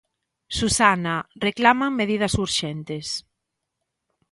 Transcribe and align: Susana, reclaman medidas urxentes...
Susana, 0.59 1.15
reclaman 1.47 1.91
medidas 2.01 2.33
urxentes... 2.45 3.07